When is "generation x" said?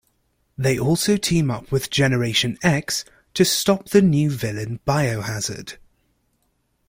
1.91-3.05